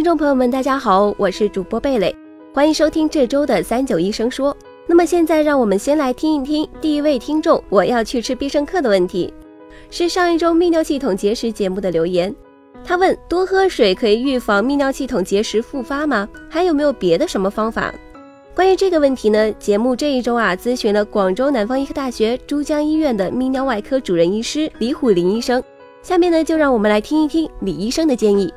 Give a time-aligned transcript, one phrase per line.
[0.00, 2.16] 听众朋友们，大家好，我是主播贝蕾，
[2.54, 4.56] 欢迎收听这周的三九医生说。
[4.86, 9.30] 那么现在，让我们先来听一听第一位听众我要去吃必胜客的问题，
[9.90, 12.34] 是上一周泌尿系统结石节目的留言。
[12.82, 16.26] 他问：多喝水可以预防泌尿系统结石复发吗？
[16.48, 17.92] 还有没有别的什么方法？
[18.54, 25.62] 关于这个问题呢，节目这一周啊咨询了广州南方医科大学珠江医院的泌尿外科主任医师李虎林医生。
[26.02, 28.50] 下面呢，就让我们来听一听李医生的建议。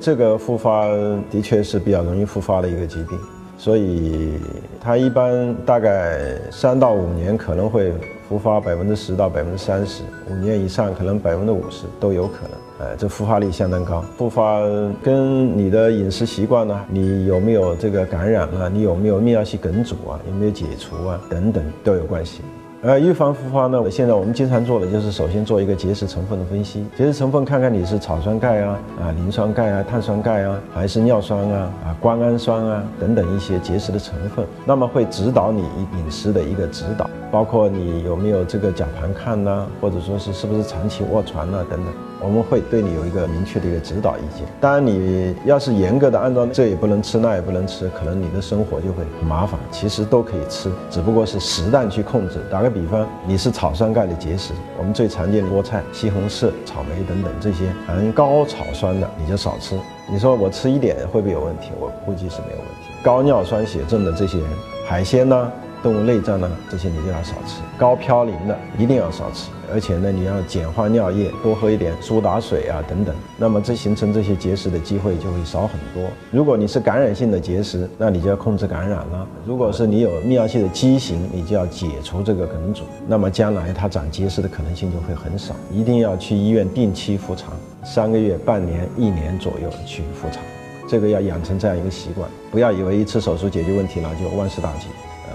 [0.00, 0.86] 这个复发
[1.30, 3.18] 的确是比较容易复发的一个疾病，
[3.56, 4.38] 所以
[4.80, 6.18] 它一般大概
[6.50, 7.92] 三到五年可能会
[8.28, 12.58] 复发百分之十到百分之三十，五年以上可能百分之五十都有可能。
[12.78, 14.00] 呃，这复发率相当高。
[14.16, 14.60] 复发
[15.02, 22.42] 跟你的饮食习惯呢，你有没有这个感染了，你有没有泌尿系梗阻啊，有没有解除啊，等等都有关系。
[22.80, 41.92] 呃，预防复发呢，我现在我们经常做的就是首先做一个结石成分的分析，结石成分看看你是草酸钙啊、啊磷酸钙啊、碳酸钙啊，还是尿酸啊、啊胱氨酸啊等等一些结石的成分，那么会指导你饮食的一个指导，包括你有没有这个甲盘亢呐，或者说是是不是长期卧床呐等等。
[42.20, 44.46] 我们会对你有一个明确的一个指导意见。
[44.60, 49.58] 当然，你要是严格的按照这也不能吃，那也不能吃，可能你的生活就会很麻烦。
[49.70, 52.40] 其实都可以吃，只不过是适当去控制。
[52.50, 59.78] 打个比方，你是草酸钙的结石，我们最常见的菠菜、西红柿、草莓等等这些含高草酸的，你就少吃。
[60.10, 61.70] 你说我吃一点会不会有问题？
[61.78, 62.90] 我估计是没有问题。
[63.02, 64.48] 高尿酸血症的这些人，
[64.86, 65.52] 海鲜呢？
[65.82, 73.14] 动物内脏呢，这些你就要少吃，高嘌呤的一定要少吃，而且呢，你要简化尿液，多喝一点苏打水啊等等。
[73.36, 76.10] 那么这形成这些结石的机会就会少很多。
[76.30, 79.26] 如果你是感染性的结石，那你就要控制感染了。
[79.46, 85.54] 如果是你有泌尿系的畸形，你就要解除这个梗阻，那么将来它长结石的可能性就会很少。
[85.72, 87.52] 一定要去医院定期复查，
[87.84, 90.40] 三个月、半年、一年左右去复查，
[90.88, 94.88] 这个要养成这样一个习惯，不要以为一次手术解决问题了就万事大吉。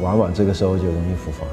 [0.00, 1.46] 往往这个时候就容易复发。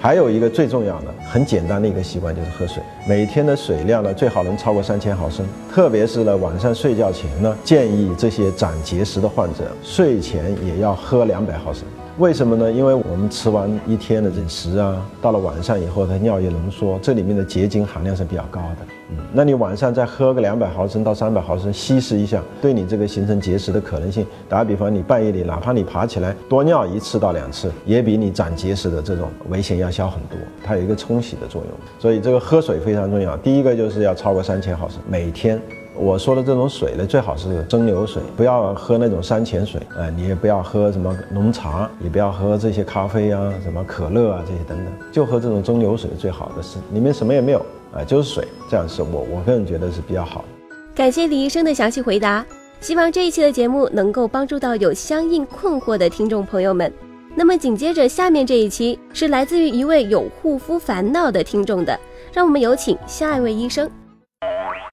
[0.00, 5.46] 还有一个最重要的、很简单的一个习惯就是喝水，每天的水量呢最好能超过三千毫升。
[5.72, 11.84] 特别是呢晚上睡觉前呢，建议这些长结石的患者睡前也要喝两百毫升。
[12.16, 12.70] 为什么呢？
[12.70, 18.86] 因为我们吃完一天的饮食啊，到了晚上以后，它尿液浓缩，这里面的结晶含量是比较高的。
[19.10, 30.38] 嗯，那你晚上再喝个两百毫升到三百毫升稀释一下，对你这个形成结石的可能性，打个比方，你半夜里哪怕你爬起来多尿一次到两次，也比你长结石的这种危险要小很多。
[30.62, 33.36] 它有一个冲洗的作用，所以这个喝水非常重要。
[33.38, 35.60] 第一个就是要超过三千毫升每天。
[35.96, 50.66] 我说的这种水呢，最好是蒸馏水，不要喝那种山泉水，呃，你也不要喝什么浓茶，也不要喝这些咖啡啊、什么可乐啊这些等等，就喝这种蒸馏水最好的是，里面什么也没有，啊，就是水，这样是我我个人觉得是比较好的。
[50.94, 52.44] 感谢李医生的详细回答，
[52.80, 56.92] 希望这一期的节目能够帮助到有相应困惑的听众朋友们。
[57.36, 61.98] 那么紧接着下面这一期是来自于一位有护肤烦恼的听众的，
[62.32, 63.90] 让我们有请下一位医生。